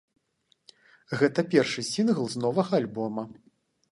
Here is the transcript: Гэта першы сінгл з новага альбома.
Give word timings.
Гэта 1.19 1.39
першы 1.51 1.81
сінгл 1.91 2.25
з 2.37 2.43
новага 2.45 2.73
альбома. 2.83 3.23